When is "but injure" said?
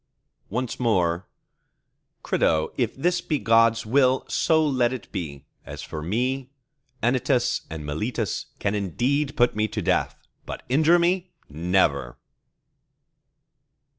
10.47-10.97